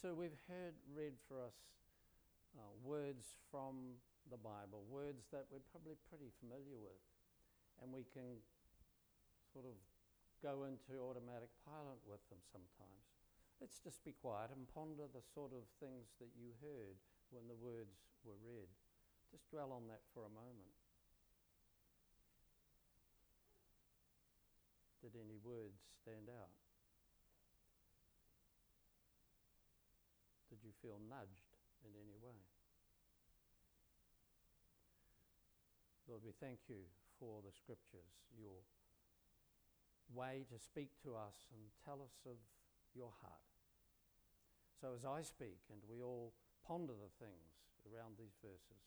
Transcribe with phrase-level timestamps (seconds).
[0.00, 1.52] So we've heard read for us
[2.56, 4.00] uh, words from
[4.32, 7.04] the Bible, words that we're probably pretty familiar with,
[7.84, 8.40] and we can
[9.52, 9.76] sort of
[10.40, 13.04] go into automatic pilot with them sometimes.
[13.60, 16.96] Let's just be quiet and ponder the sort of things that you heard
[17.28, 18.72] when the words were read.
[19.28, 20.72] Just dwell on that for a moment.
[25.04, 26.56] Did any words stand out?
[30.50, 31.48] Did you feel nudged
[31.84, 32.40] in any way?
[36.08, 36.82] Lord, we thank you
[37.20, 38.66] for the scriptures, your
[40.10, 42.40] way to speak to us and tell us of
[42.96, 43.46] your heart.
[44.80, 46.32] So as I speak and we all
[46.66, 47.52] ponder the things
[47.86, 48.82] around these verses,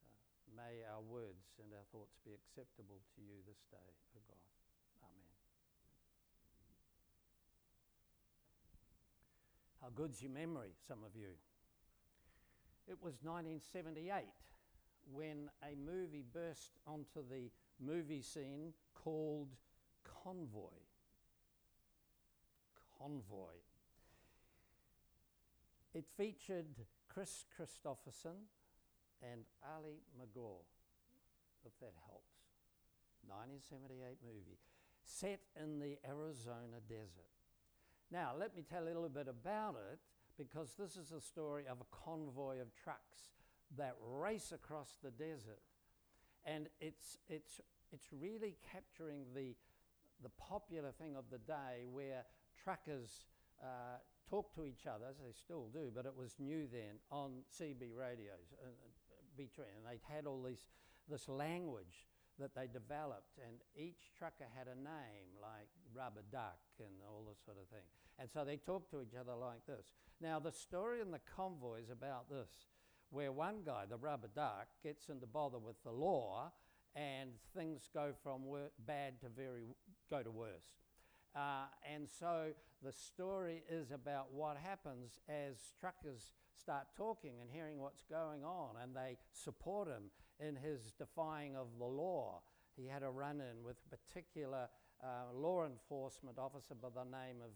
[0.00, 0.08] uh,
[0.56, 4.46] May our words and our thoughts be acceptable to you this day, O God.
[5.02, 5.33] Amen.
[9.84, 11.36] How good's your memory, some of you?
[12.88, 14.24] It was 1978
[15.12, 19.48] when a movie burst onto the movie scene called
[20.24, 20.80] Convoy.
[22.98, 23.60] Convoy.
[25.92, 26.64] It featured
[27.06, 28.40] Kris Kristofferson
[29.20, 29.42] and
[29.76, 30.64] Ali MacGraw,
[31.66, 32.32] if that helps.
[33.28, 34.60] 1978 movie,
[35.04, 37.43] set in the Arizona desert.
[38.14, 39.98] Now, let me tell you a little bit about it
[40.38, 43.34] because this is a story of a convoy of trucks
[43.76, 45.58] that race across the desert.
[46.46, 49.56] And it's, it's, it's really capturing the,
[50.22, 52.24] the popular thing of the day where
[52.62, 53.24] truckers
[53.60, 53.98] uh,
[54.30, 57.98] talk to each other, as they still do, but it was new then, on CB
[57.98, 58.54] radios.
[58.62, 58.68] Uh,
[59.36, 60.68] between, and they'd had all this,
[61.10, 62.06] this language
[62.38, 67.38] that they developed, and each trucker had a name like Rubber Duck and all this
[67.44, 67.86] sort of thing.
[68.18, 69.86] And so they talked to each other like this.
[70.20, 72.50] Now, the story in the convoy is about this,
[73.10, 76.52] where one guy, the Rubber Duck, gets into bother with the law,
[76.96, 79.64] and things go from wor- bad to very
[80.10, 80.78] go to worse.
[81.34, 87.78] Uh, and so the story is about what happens as truckers start talking and hearing
[87.78, 92.42] what's going on, and they support him in his defying of the law.
[92.76, 94.68] He had a run in with a particular
[95.02, 97.50] uh, law enforcement officer by the name of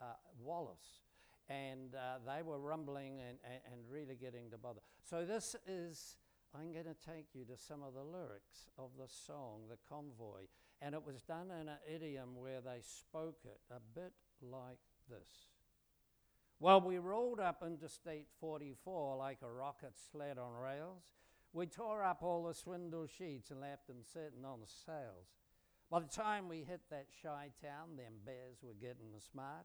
[0.00, 1.02] uh, Wallace.
[1.48, 4.80] And uh, they were rumbling and, and, and really getting to bother.
[5.02, 6.16] So, this is,
[6.54, 10.46] I'm going to take you to some of the lyrics of the song, The Convoy.
[10.80, 14.78] And it was done in an idiom where they spoke it a bit like
[15.10, 15.28] this.
[16.60, 21.02] Well, we rolled up Interstate 44 like a rocket sled on rails.
[21.54, 25.38] We tore up all the swindle sheets and left them sitting on the sails.
[25.88, 29.64] By the time we hit that shy town, them bears were getting smart.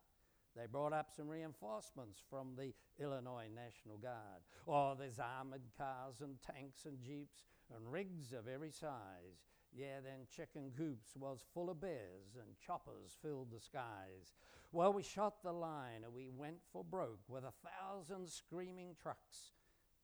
[0.55, 4.45] They brought up some reinforcements from the Illinois National Guard.
[4.67, 7.45] Oh, there's armored cars and tanks and jeeps
[7.75, 9.41] and rigs of every size.
[9.73, 14.35] Yeah, then chicken coops was full of bears and choppers filled the skies.
[14.71, 19.53] Well, we shot the line and we went for broke with a thousand screaming trucks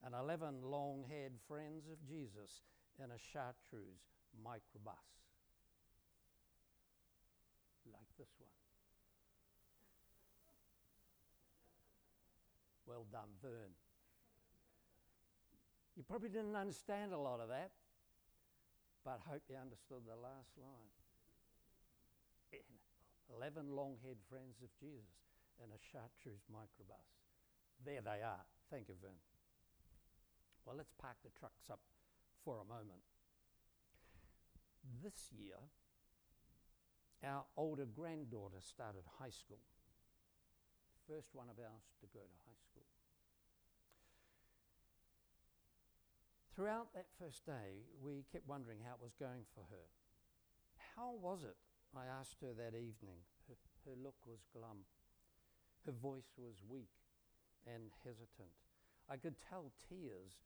[0.05, 2.61] and 11 long haired friends of Jesus
[3.03, 4.05] in a chartreuse
[4.37, 5.01] microbus.
[7.91, 8.53] Like this one.
[12.85, 13.73] Well done, Vern.
[15.97, 17.71] You probably didn't understand a lot of that,
[19.03, 20.93] but I hope you understood the last line.
[23.37, 25.17] 11 long haired friends of Jesus
[25.57, 27.09] in a chartreuse microbus.
[27.83, 28.45] There they are.
[28.69, 29.17] Thank you, Vern.
[30.65, 31.79] Well, let's park the trucks up
[32.43, 33.05] for a moment.
[35.03, 35.61] This year,
[37.23, 39.61] our older granddaughter started high school.
[41.07, 42.89] First one of ours to go to high school.
[46.55, 49.85] Throughout that first day, we kept wondering how it was going for her.
[50.95, 51.57] How was it
[51.95, 53.23] I asked her that evening.
[53.47, 53.55] Her,
[53.87, 54.83] her look was glum.
[55.85, 56.91] Her voice was weak
[57.65, 58.51] and hesitant.
[59.07, 60.43] I could tell tears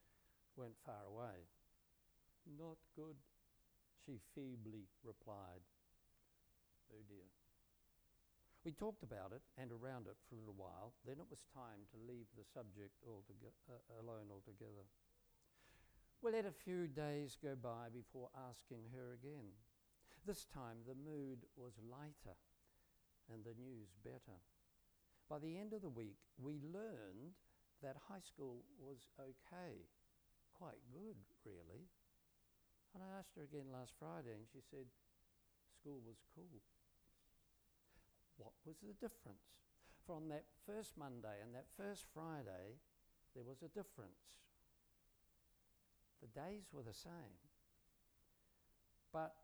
[0.59, 1.47] went far away.
[2.43, 3.15] Not good,
[4.03, 5.63] she feebly replied.
[6.91, 7.31] Oh dear.
[8.67, 10.91] We talked about it and around it for a little while.
[11.07, 14.83] Then it was time to leave the subject altoge- uh, alone altogether.
[16.21, 19.55] We let a few days go by before asking her again.
[20.27, 22.35] This time the mood was lighter
[23.31, 24.43] and the news better.
[25.29, 27.39] By the end of the week, we learned
[27.81, 29.87] that high school was okay,
[30.59, 31.15] quite good,
[31.47, 31.87] really.
[32.93, 34.91] And I asked her again last Friday, and she said
[35.79, 36.59] school was cool.
[38.35, 39.59] What was the difference?
[40.09, 42.81] from that first Monday and that first Friday,
[43.35, 44.41] there was a difference.
[46.17, 47.37] The days were the same,
[49.13, 49.37] but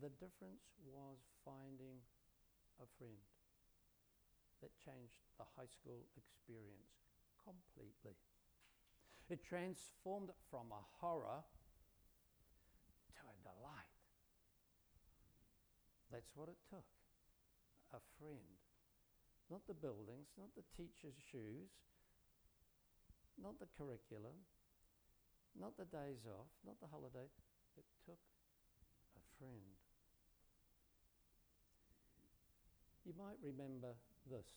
[0.00, 2.00] the difference was finding
[2.80, 3.20] a friend
[4.64, 6.96] that changed the high school experience
[7.44, 8.16] completely.
[9.28, 11.44] It transformed it from a horror
[13.12, 13.92] to a delight.
[16.10, 16.88] That's what it took
[17.92, 18.56] a friend.
[19.50, 21.68] Not the buildings, not the teacher's shoes,
[23.40, 24.44] not the curriculum,
[25.58, 27.28] not the days off, not the holiday.
[27.76, 28.20] It took
[29.16, 29.76] a friend.
[33.04, 33.96] You might remember
[34.28, 34.48] this.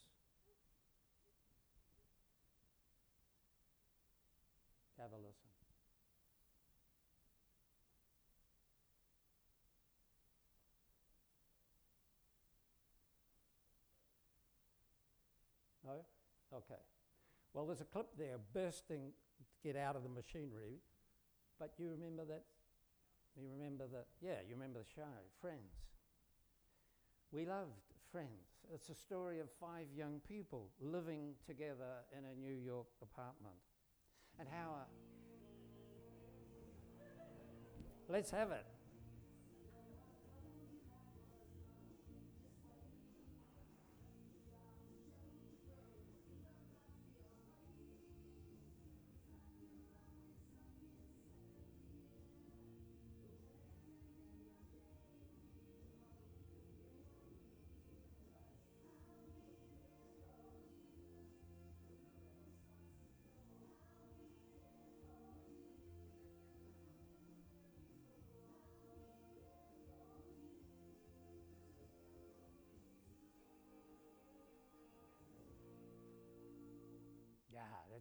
[5.02, 5.50] Have a listen.
[15.84, 16.06] No?
[16.54, 16.80] Okay.
[17.54, 20.78] Well, there's a clip there bursting to get out of the machinery,
[21.60, 22.44] but you remember that?
[23.36, 24.06] You remember that?
[24.22, 25.10] Yeah, you remember the show,
[25.42, 25.74] Friends.
[27.32, 27.72] We loved
[28.12, 28.68] Friends.
[28.72, 33.71] It's a story of five young people living together in a New York apartment.
[34.50, 34.86] Uh,
[38.10, 38.66] let's have it.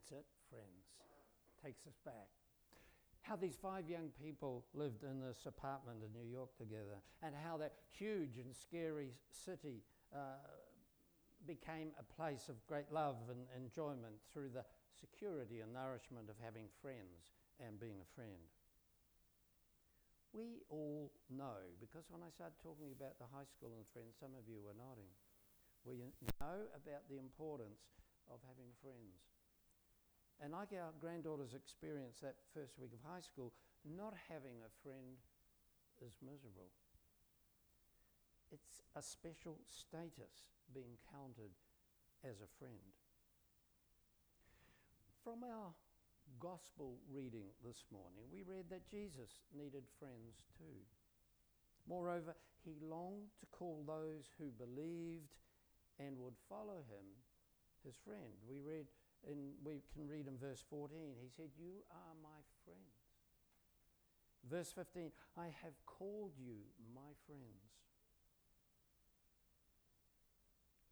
[0.01, 0.97] That's it, friends.
[1.61, 2.33] Takes us back.
[3.21, 7.59] How these five young people lived in this apartment in New York together, and how
[7.59, 9.85] that huge and scary city
[10.17, 10.41] uh,
[11.47, 14.65] became a place of great love and enjoyment through the
[14.97, 18.41] security and nourishment of having friends and being a friend.
[20.33, 24.33] We all know, because when I started talking about the high school and friends, some
[24.33, 25.13] of you were nodding.
[25.85, 26.01] We
[26.41, 27.85] know about the importance
[28.33, 29.40] of having friends.
[30.41, 33.53] And like our granddaughters experienced that first week of high school,
[33.85, 35.21] not having a friend
[36.01, 36.73] is miserable.
[38.51, 41.53] It's a special status being counted
[42.25, 42.97] as a friend.
[45.23, 45.77] From our
[46.41, 50.81] gospel reading this morning, we read that Jesus needed friends too.
[51.87, 52.35] Moreover,
[52.65, 55.37] he longed to call those who believed
[55.99, 57.05] and would follow him
[57.85, 58.33] his friend.
[58.49, 58.87] We read
[59.29, 63.01] in, we can read in verse 14, he said, You are my friends.
[64.49, 66.65] Verse 15, I have called you
[66.95, 67.77] my friends.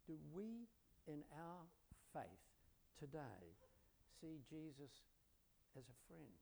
[0.05, 0.69] Do we
[1.07, 1.65] in our
[2.13, 2.45] faith
[2.97, 3.57] today
[4.21, 4.93] see Jesus
[5.77, 6.37] as a friend?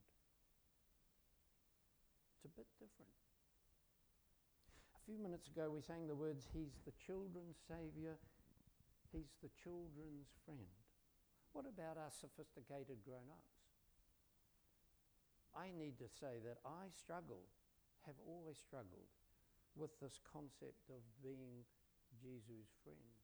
[2.36, 3.12] It's a bit different.
[4.96, 8.20] A few minutes ago, we sang the words, He's the children's Savior,
[9.12, 10.87] He's the children's friend.
[11.54, 13.58] What about our sophisticated grown ups?
[15.58, 17.50] I need to say that I struggle,
[18.06, 19.10] have always struggled
[19.76, 21.66] with this concept of being
[22.18, 23.18] Jesus' friend.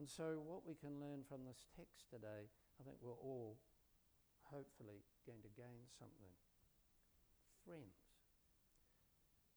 [0.00, 3.60] And so, what we can learn from this text today, I think we're all
[4.48, 6.32] hopefully going to gain something.
[7.64, 8.01] Friends.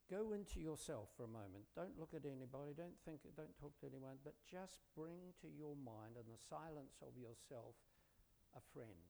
[0.06, 1.66] Go into yourself for a moment.
[1.74, 2.78] Don't look at anybody.
[2.78, 7.02] Don't think, don't talk to anyone, but just bring to your mind in the silence
[7.02, 7.74] of yourself
[8.56, 9.10] a friend.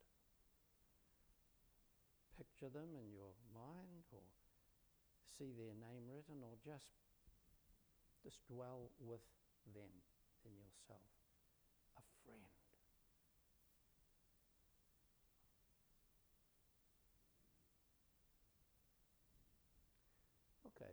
[2.40, 4.24] Picture them in your mind or
[5.38, 6.88] see their name written or just,
[8.24, 9.24] just dwell with
[9.76, 9.92] them
[10.48, 11.12] in yourself.
[12.00, 12.48] A friend.
[20.76, 20.92] Okay.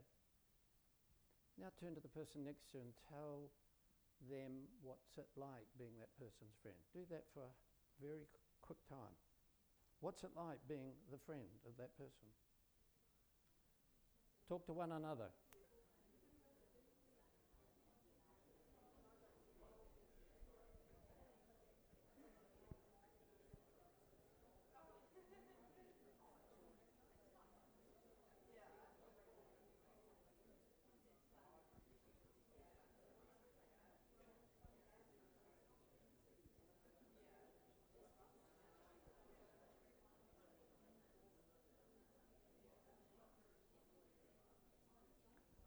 [1.62, 3.47] Now turn to the person next to you and tell
[4.26, 6.75] them what's it like being that person's friend.
[6.90, 7.54] Do that for a
[8.02, 8.26] very
[8.66, 9.14] quick time.
[10.02, 12.26] What's it like being the friend of that person?
[14.50, 15.31] Talk to one another.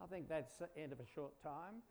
[0.06, 1.82] I think that's the end of a short time.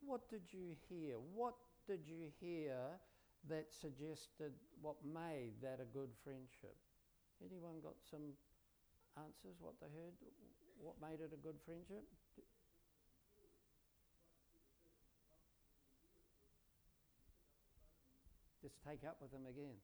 [0.00, 1.16] What did you hear?
[1.34, 1.52] What
[1.86, 2.96] did you hear
[3.46, 6.76] that suggested what made that a good friendship?
[7.44, 8.32] Anyone got some
[9.18, 9.60] answers?
[9.60, 10.16] What they heard?
[10.80, 12.08] What made it a good friendship?
[18.62, 19.76] Just take up with them again.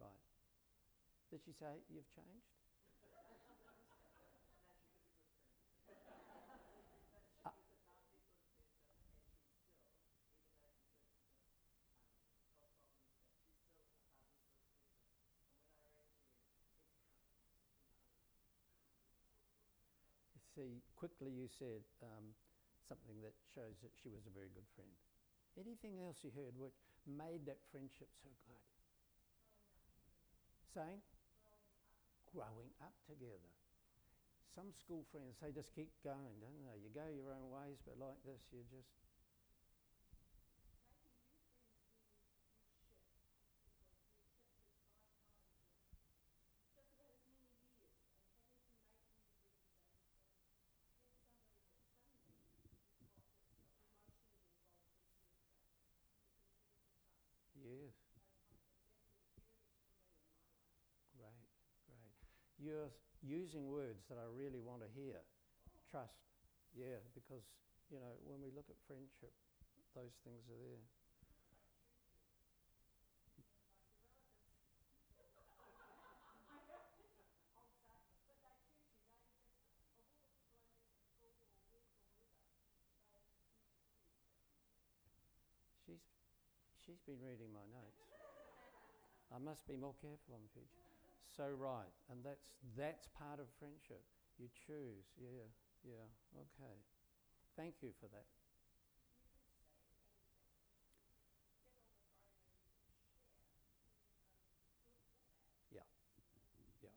[0.00, 1.29] Right.
[1.40, 2.52] Did she say you've changed?
[20.60, 22.36] see, quickly you said um,
[22.84, 24.92] something that shows that she was a very good friend.
[25.56, 26.76] Anything else you heard which
[27.08, 28.60] made that friendship so good?
[30.76, 31.00] Saying?
[32.34, 33.50] Growing up together.
[34.54, 36.78] Some school friends, they just keep going, don't they?
[36.82, 38.90] You go your own ways, but like this, you just
[57.62, 57.92] Yes.
[61.16, 61.44] Great,
[61.86, 62.14] great.
[62.60, 62.92] You're
[63.24, 65.16] using words that I really want to hear.
[65.90, 66.20] Trust.
[66.76, 67.42] Yeah, because,
[67.90, 69.32] you know, when we look at friendship,
[69.96, 70.84] those things are there.
[85.86, 86.04] She's
[86.86, 88.04] she's been reading my notes.
[89.32, 90.89] I must be more careful in the future.
[91.24, 94.02] So right, and that's that's part of friendship.
[94.38, 95.48] You choose, yeah,
[95.84, 96.76] yeah, okay.
[97.56, 98.26] Thank you for that.
[105.72, 105.82] Yeah,
[106.82, 106.90] yeah.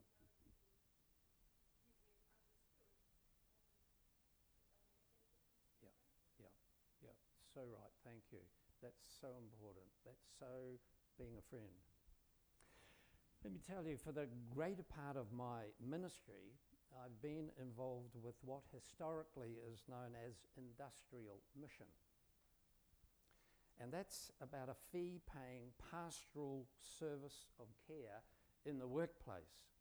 [5.81, 5.93] Yeah,
[6.41, 6.53] yeah,
[7.01, 7.17] yeah.
[7.53, 8.41] So right, thank you.
[8.81, 9.85] That's so important.
[10.05, 10.79] That's so
[11.17, 11.92] being a friend.
[13.43, 16.55] Let me tell you, for the greater part of my ministry,
[16.95, 21.91] I've been involved with what historically is known as industrial mission.
[23.83, 28.23] And that's about a fee paying pastoral service of care
[28.63, 29.75] in the workplace,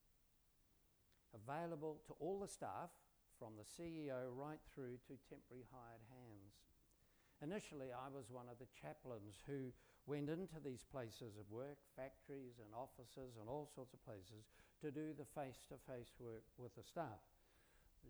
[1.30, 2.90] available to all the staff
[3.38, 6.66] from the CEO right through to temporary hired hands.
[7.38, 9.70] Initially, I was one of the chaplains who
[10.06, 14.50] went into these places of work, factories and offices and all sorts of places,
[14.82, 17.22] to do the face to face work with the staff.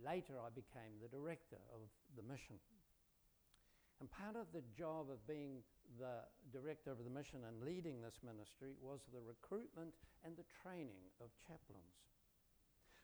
[0.01, 1.85] Later, I became the director of
[2.17, 2.57] the mission.
[4.01, 5.63] And part of the job of being
[6.01, 9.93] the director of the mission and leading this ministry was the recruitment
[10.25, 12.09] and the training of chaplains.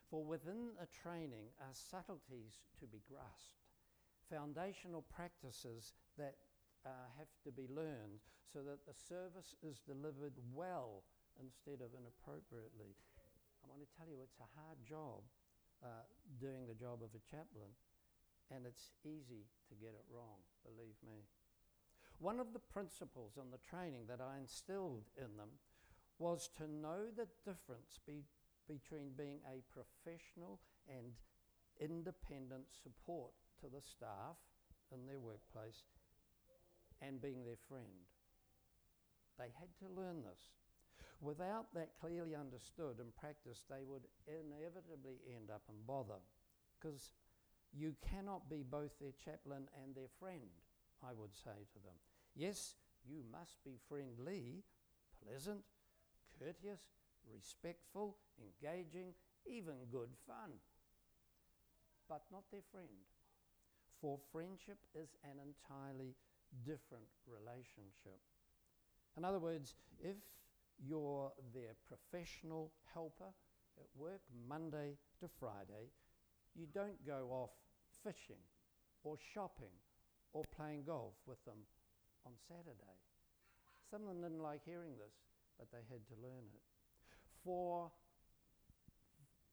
[0.09, 3.59] For within a training are subtleties to be grasped
[4.29, 6.35] foundational practices that
[6.85, 11.03] uh, have to be learned so that the service is delivered well
[11.37, 12.97] instead of inappropriately.
[13.63, 15.23] I want to tell you, it's a hard job
[15.83, 16.07] uh,
[16.39, 17.71] doing the job of a chaplain,
[18.51, 21.27] and it's easy to get it wrong, believe me.
[22.19, 25.55] One of the principles in the training that I instilled in them
[26.19, 28.27] was to know the difference be,
[28.67, 31.15] between being a professional and
[31.79, 33.31] independent support
[33.63, 34.35] to the staff
[34.91, 35.87] in their workplace
[37.01, 38.07] and being their friend.
[39.37, 40.51] They had to learn this.
[41.21, 46.19] Without that clearly understood and practiced, they would inevitably end up in bother
[46.79, 47.11] because
[47.73, 50.47] you cannot be both their chaplain and their friend,
[51.03, 51.95] I would say to them.
[52.35, 52.75] Yes,
[53.05, 54.63] you must be friendly,
[55.23, 55.63] pleasant,
[56.39, 56.81] courteous,
[57.27, 59.13] respectful, engaging,
[59.45, 60.51] even good fun,
[62.07, 63.03] but not their friend
[64.01, 66.15] for friendship is an entirely
[66.65, 68.19] different relationship.
[69.17, 70.17] In other words, if
[70.77, 73.31] you're their professional helper
[73.77, 75.91] at work Monday to Friday,
[76.55, 77.51] you don't go off
[78.03, 78.41] fishing
[79.03, 79.75] or shopping
[80.33, 81.59] or playing golf with them
[82.25, 82.99] on Saturday.
[83.89, 85.13] Some of them didn't like hearing this,
[85.57, 86.61] but they had to learn it.
[87.43, 87.91] For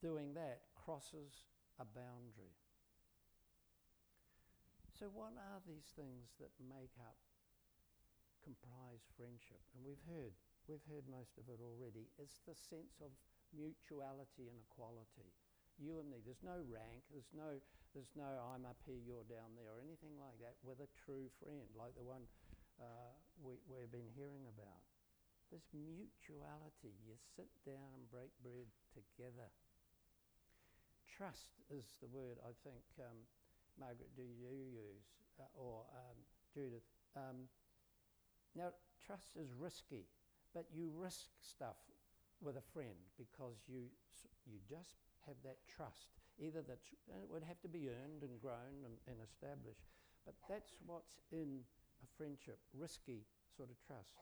[0.01, 1.45] doing that crosses
[1.79, 2.53] a boundary.
[4.97, 7.21] So, what are these things that make up
[8.41, 9.61] comprise friendship?
[9.77, 10.33] And we've heard,
[10.65, 12.09] we've heard most of it already.
[12.17, 13.13] It's the sense of
[13.53, 15.29] mutuality and equality.
[15.77, 16.25] You and me.
[16.25, 17.05] There's no rank.
[17.13, 17.61] There's no,
[17.93, 21.29] there's no I'm up here, you're down there, or anything like that with a true
[21.37, 22.25] friend, like the one
[22.81, 24.81] uh, we, we've been hearing about.
[25.53, 26.97] This mutuality.
[27.05, 28.65] You sit down and break bread
[28.97, 29.53] together.
[31.05, 33.29] Trust is the word I think, um,
[33.79, 35.05] Margaret, do you use,
[35.39, 36.17] uh, or um,
[36.53, 36.85] Judith?
[37.15, 37.47] Um,
[38.55, 38.73] now,
[39.05, 40.05] trust is risky,
[40.53, 41.77] but you risk stuff
[42.41, 43.89] with a friend because you,
[44.45, 46.09] you just have that trust.
[46.39, 46.79] Either that
[47.09, 49.81] it would have to be earned and grown and, and established,
[50.25, 51.61] but that's what's in
[52.03, 54.21] a friendship risky sort of trust.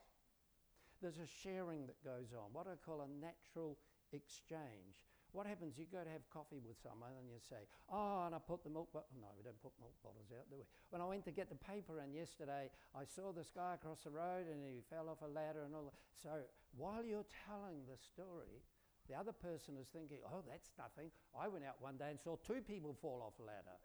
[1.01, 3.77] There's a sharing that goes on, what I call a natural
[4.13, 5.03] exchange.
[5.35, 5.75] What happens?
[5.75, 8.71] You go to have coffee with someone and you say, Oh, and I put the
[8.71, 9.11] milk bottle.
[9.19, 10.65] No, we don't put milk bottles out, do we?
[10.95, 14.15] When I went to get the paper in yesterday, I saw this guy across the
[14.15, 15.99] road and he fell off a ladder and all that.
[16.15, 16.47] So
[16.79, 18.63] while you're telling the story,
[19.11, 21.11] the other person is thinking, Oh, that's nothing.
[21.35, 23.75] I went out one day and saw two people fall off a ladder.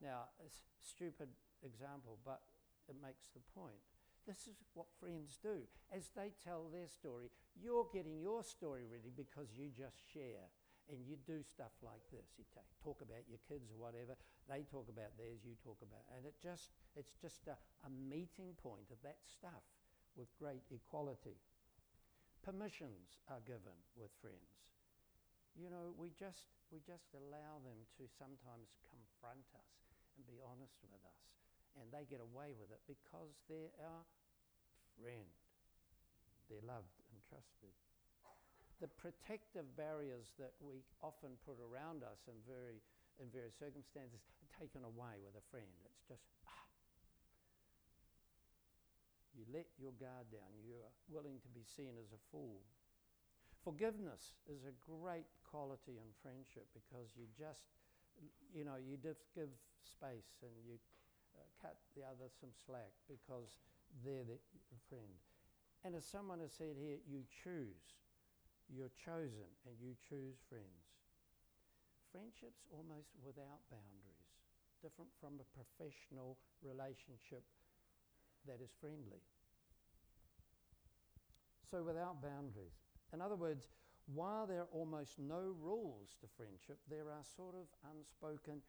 [0.00, 1.28] now, it's a stupid
[1.60, 2.40] example, but
[2.88, 3.84] it makes the point.
[4.26, 5.66] This is what friends do.
[5.90, 10.46] As they tell their story, you're getting your story ready because you just share
[10.90, 12.38] and you do stuff like this.
[12.38, 14.14] You take, talk about your kids or whatever.
[14.46, 18.54] They talk about theirs, you talk about, and it just it's just a, a meeting
[18.62, 19.66] point of that stuff
[20.14, 21.38] with great equality.
[22.46, 24.70] Permissions are given with friends.
[25.58, 29.72] You know, we just we just allow them to sometimes confront us
[30.14, 31.22] and be honest with us
[31.80, 34.04] and they get away with it because they're our
[34.98, 35.32] friend.
[36.48, 37.72] They're loved and trusted.
[38.82, 42.82] The protective barriers that we often put around us in, very,
[43.22, 45.70] in various circumstances are taken away with a friend.
[45.86, 46.66] It's just, ah.
[49.32, 50.50] You let your guard down.
[50.60, 52.60] You're willing to be seen as a fool.
[53.64, 57.70] Forgiveness is a great quality in friendship because you just,
[58.50, 59.48] you know, you just give
[59.86, 60.76] space and you
[61.60, 63.58] cut the other some slack because
[64.04, 64.38] they're the
[64.88, 65.18] friend.
[65.84, 67.98] And as someone has said here, you choose.
[68.70, 70.86] You're chosen and you choose friends.
[72.12, 74.28] Friendships almost without boundaries,
[74.84, 77.42] different from a professional relationship
[78.46, 79.24] that is friendly.
[81.68, 82.76] So, without boundaries.
[83.12, 83.68] In other words,
[84.06, 88.60] while there are almost no rules to friendship, there are sort of unspoken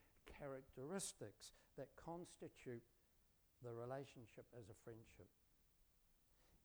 [0.43, 2.83] characteristics that constitute
[3.63, 5.31] the relationship as a friendship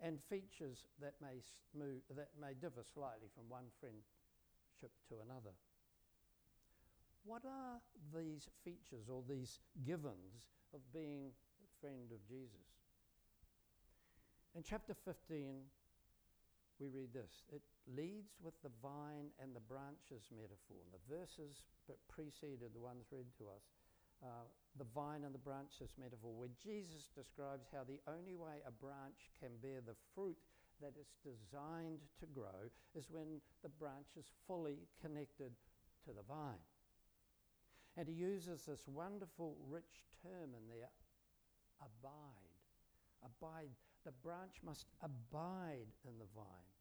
[0.02, 1.38] and features that may,
[1.70, 5.54] smooth, that may differ slightly from one friendship to another.
[7.24, 7.78] What are
[8.14, 11.30] these features or these givens of being
[11.62, 12.66] a friend of Jesus?
[14.54, 15.62] In chapter 15,
[16.80, 20.78] we read this it leads with the vine and the branches metaphor.
[20.82, 23.64] And the verses that preceded the ones read to us,
[24.22, 24.46] uh,
[24.78, 29.30] the vine and the branches metaphor, where Jesus describes how the only way a branch
[29.38, 30.38] can bear the fruit
[30.80, 35.50] that it's designed to grow is when the branch is fully connected
[36.06, 36.62] to the vine.
[37.96, 40.90] And he uses this wonderful, rich term in there
[41.82, 42.54] abide.
[43.24, 43.74] Abide.
[44.08, 46.72] The branch must abide in the vine.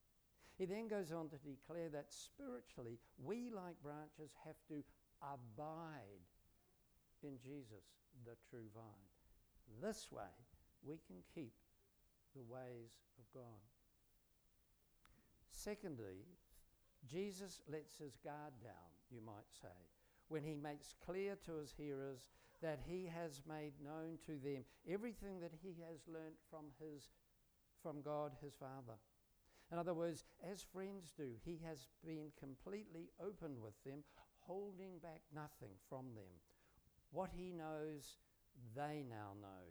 [0.57, 4.81] He then goes on to declare that spiritually, we, like branches, have to
[5.21, 6.23] abide
[7.21, 7.83] in Jesus,
[8.23, 9.11] the true vine.
[9.81, 10.31] This way,
[10.87, 11.51] we can keep
[12.33, 13.59] the ways of God.
[15.51, 16.23] Secondly,
[17.11, 19.75] Jesus lets his guard down, you might say,
[20.29, 22.27] when he makes clear to his hearers
[22.61, 27.09] that he has made known to them everything that he has learnt from, his,
[27.81, 28.97] from God his Father.
[29.71, 34.03] In other words, as friends do, he has been completely open with them,
[34.39, 36.39] holding back nothing from them.
[37.11, 38.17] What he knows,
[38.75, 39.67] they now know.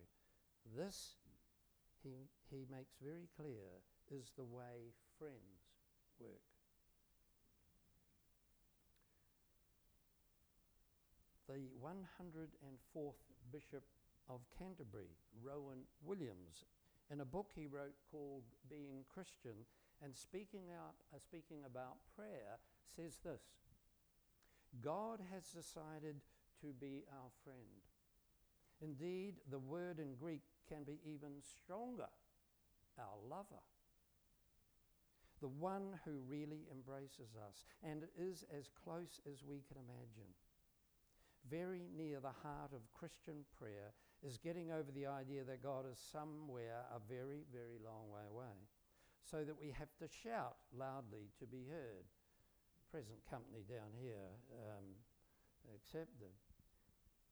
[0.76, 1.16] This,
[2.02, 5.72] he, he makes very clear, is the way friends
[6.20, 6.55] work.
[11.48, 13.84] The 104th Bishop
[14.28, 16.64] of Canterbury, Rowan Williams,
[17.10, 19.54] in a book he wrote called Being Christian,
[20.02, 22.58] and speaking, out, uh, speaking about prayer,
[22.96, 23.42] says this
[24.82, 26.16] God has decided
[26.60, 27.86] to be our friend.
[28.80, 32.10] Indeed, the word in Greek can be even stronger
[32.98, 33.62] our lover.
[35.40, 40.32] The one who really embraces us and is as close as we can imagine.
[41.50, 45.98] Very near the heart of Christian prayer is getting over the idea that God is
[45.98, 48.66] somewhere a very, very long way away,
[49.22, 52.06] so that we have to shout loudly to be heard.
[52.90, 54.30] Present company down here
[54.74, 54.98] um,
[55.74, 56.34] accepted.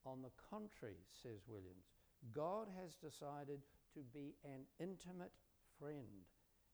[0.06, 1.90] On the contrary, says Williams,
[2.32, 3.60] God has decided
[3.94, 5.32] to be an intimate
[5.78, 6.28] friend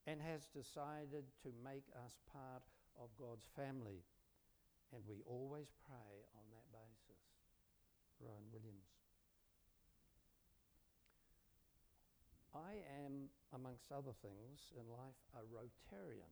[0.07, 2.63] and has decided to make us part
[2.99, 4.03] of God's family.
[4.93, 7.10] And we always pray on that basis.
[8.21, 8.87] Rowan Williams.
[12.53, 16.31] I am, amongst other things in life, a Rotarian.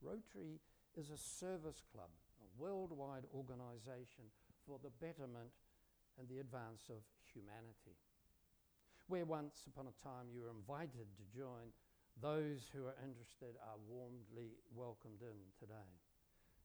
[0.00, 0.60] Rotary
[0.96, 4.28] is a service club, a worldwide organization
[4.66, 5.52] for the betterment
[6.18, 7.96] and the advance of humanity.
[9.08, 11.72] Where once upon a time you were invited to join,
[12.20, 15.92] those who are interested are warmly welcomed in today.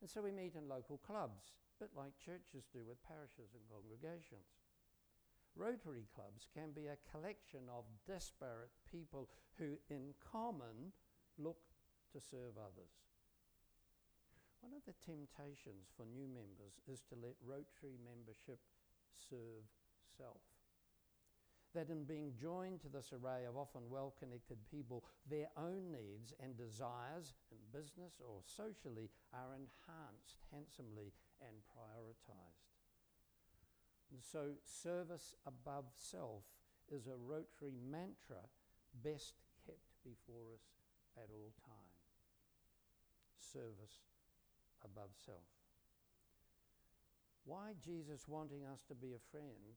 [0.01, 3.61] And so we meet in local clubs, a bit like churches do with parishes and
[3.69, 4.57] congregations.
[5.53, 10.93] Rotary clubs can be a collection of disparate people who, in common,
[11.37, 11.61] look
[12.13, 12.93] to serve others.
[14.61, 18.59] One of the temptations for new members is to let Rotary membership
[19.13, 19.65] serve
[20.17, 20.41] self.
[21.75, 26.33] That in being joined to this array of often well connected people, their own needs
[26.41, 32.67] and desires in business or socially are enhanced handsomely and prioritized.
[34.11, 36.43] And so, service above self
[36.89, 38.47] is a Rotary mantra
[39.03, 40.63] best kept before us
[41.17, 41.95] at all time.
[43.35, 44.07] Service
[44.83, 45.47] above self.
[47.43, 49.75] Why Jesus wanting us to be a friend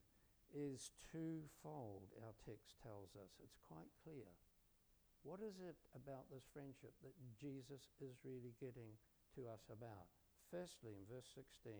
[0.54, 3.38] is twofold, our text tells us.
[3.42, 4.26] It's quite clear.
[5.22, 8.98] What is it about this friendship that Jesus is really getting
[9.36, 10.10] to us about?
[10.50, 11.72] Firstly, in verse 16,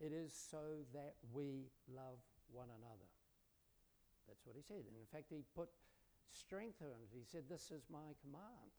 [0.00, 3.12] it is so that we love one another.
[4.24, 4.88] That's what he said.
[4.88, 5.68] And in fact, he put
[6.32, 7.12] strength on it.
[7.12, 8.72] He said, This is my command.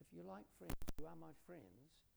[0.00, 2.08] If you like friends, you are my friends.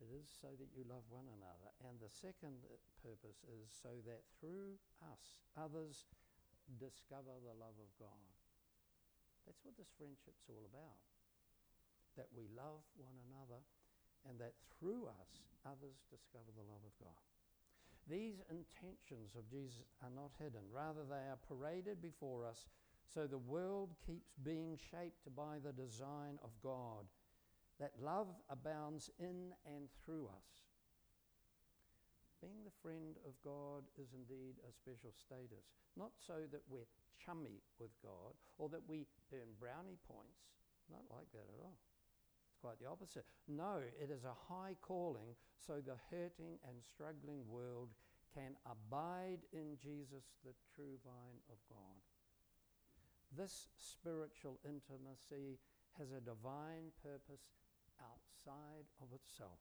[0.00, 1.70] It is so that you love one another.
[1.84, 2.64] And the second
[3.04, 6.08] purpose is so that through us, others
[6.80, 8.32] discover the love of God.
[9.44, 11.00] That's what this friendship's all about.
[12.16, 13.60] That we love one another
[14.28, 15.30] and that through us,
[15.64, 17.22] others discover the love of God.
[18.08, 22.66] These intentions of Jesus are not hidden, rather, they are paraded before us
[23.06, 27.06] so the world keeps being shaped by the design of God,
[27.78, 30.48] that love abounds in and through us.
[32.40, 37.60] Being the friend of God is indeed a special status, not so that we're chummy
[37.78, 40.40] with God or that we earn brownie points,
[40.90, 41.76] not like that at all
[42.60, 43.24] quite the opposite.
[43.48, 47.88] No, it is a high calling so the hurting and struggling world
[48.34, 52.00] can abide in Jesus, the true vine of God.
[53.36, 55.58] This spiritual intimacy
[55.98, 57.50] has a divine purpose
[58.00, 59.58] outside of itself.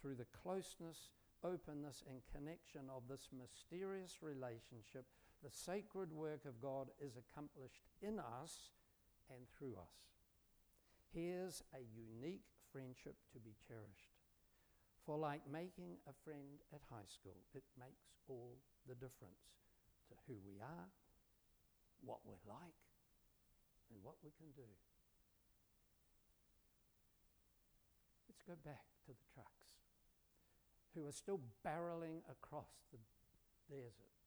[0.00, 5.06] Through the closeness, openness, and connection of this mysterious relationship,
[5.42, 8.72] the sacred work of God is accomplished in us
[9.30, 10.13] and through us.
[11.14, 14.18] Here's a unique friendship to be cherished.
[15.06, 19.54] For, like making a friend at high school, it makes all the difference
[20.10, 20.90] to who we are,
[22.02, 22.82] what we're like,
[23.92, 24.66] and what we can do.
[28.26, 29.86] Let's go back to the trucks
[30.98, 32.98] who are still barreling across the
[33.70, 34.18] desert.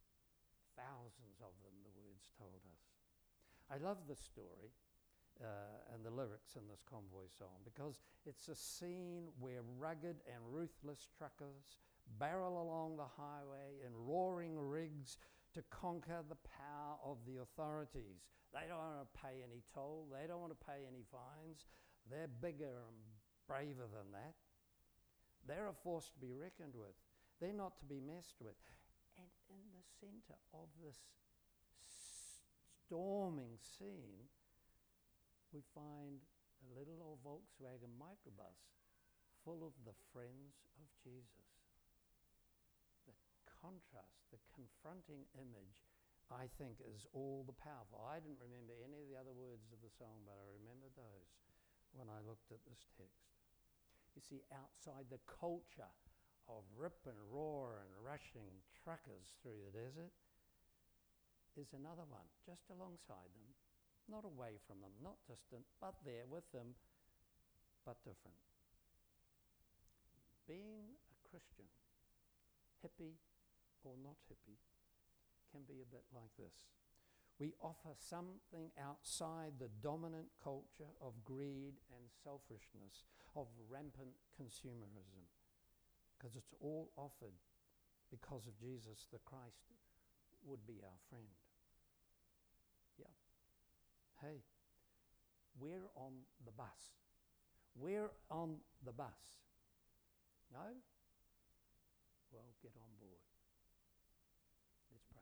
[0.79, 2.85] Thousands of them, the words told us.
[3.67, 4.71] I love the story
[5.43, 10.41] uh, and the lyrics in this convoy song because it's a scene where rugged and
[10.49, 11.77] ruthless truckers
[12.19, 15.17] barrel along the highway in roaring rigs
[15.53, 18.25] to conquer the power of the authorities.
[18.53, 21.65] They don't want to pay any toll, they don't want to pay any fines.
[22.09, 22.97] They're bigger and
[23.47, 24.35] braver than that.
[25.47, 26.95] They're a force to be reckoned with,
[27.39, 28.55] they're not to be messed with.
[29.17, 30.99] And in the center of this
[32.85, 34.31] storming scene,
[35.53, 36.19] we find
[36.63, 38.59] a little old Volkswagen microbus
[39.45, 41.47] full of the friends of Jesus.
[43.07, 43.15] The
[43.47, 45.87] contrast, the confronting image,
[46.27, 48.03] I think, is all the powerful.
[48.03, 51.31] I didn't remember any of the other words of the song, but I remember those
[51.95, 53.31] when I looked at this text.
[54.17, 55.93] You see, outside the culture
[56.49, 60.11] of rip and roar and rushing truckers through the desert
[61.57, 63.56] is another one just alongside them
[64.09, 66.75] not away from them, not distant, but there with them,
[67.85, 68.39] but different.
[70.47, 71.67] Being a Christian,
[72.79, 73.19] hippie
[73.83, 74.59] or not hippie,
[75.51, 76.67] can be a bit like this.
[77.39, 85.29] We offer something outside the dominant culture of greed and selfishness, of rampant consumerism,
[86.17, 87.37] because it's all offered
[88.09, 89.69] because of Jesus the Christ
[90.45, 91.27] would be our friend.
[94.21, 94.41] Hey,
[95.59, 96.97] we're on the bus.
[97.79, 99.13] We're on the bus.
[100.51, 100.73] No?
[102.31, 103.21] Well, get on board.
[104.91, 105.21] Let's pray.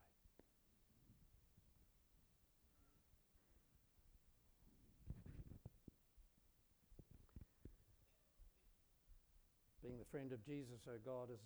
[9.83, 11.43] Being the friend of Jesus, oh God, is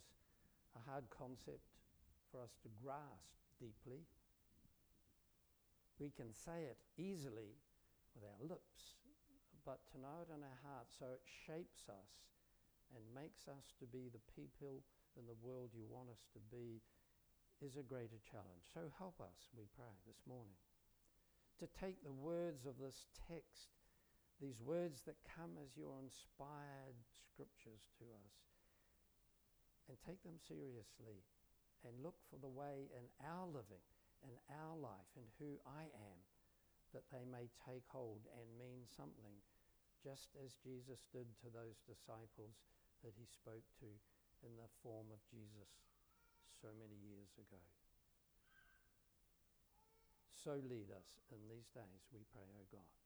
[0.76, 1.66] a hard concept
[2.32, 4.06] for us to grasp deeply.
[6.00, 7.60] We can say it easily
[8.16, 9.04] with our lips,
[9.68, 12.32] but to know it in our heart so it shapes us
[12.96, 14.82] and makes us to be the people
[15.20, 16.82] in the world you want us to be
[17.60, 18.64] is a greater challenge.
[18.72, 20.56] So help us, we pray, this morning,
[21.60, 23.76] to take the words of this text,
[24.40, 26.96] these words that come as your inspired
[27.28, 28.36] scriptures to us,
[29.92, 31.28] and take them seriously
[31.84, 33.84] and look for the way in our living,
[34.26, 36.20] in our life, and who I am,
[36.94, 39.40] that they may take hold and mean something,
[40.04, 42.60] just as Jesus did to those disciples
[43.04, 43.92] that he spoke to
[44.44, 45.72] in the form of Jesus
[46.60, 47.62] so many years ago.
[50.32, 52.99] So lead us in these days, we pray, O God.